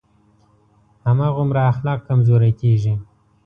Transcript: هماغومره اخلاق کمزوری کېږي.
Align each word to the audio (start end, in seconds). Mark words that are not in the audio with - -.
هماغومره 1.07 1.61
اخلاق 1.73 1.99
کمزوری 2.07 2.51
کېږي. 2.61 2.93